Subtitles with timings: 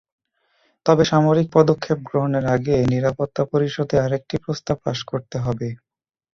[0.85, 5.67] তবে সামরিক পদক্ষেপ গ্রহণের আগে নিরাপত্তা পরিষদে আরেকটি প্রস্তাব পাস করতে হবে।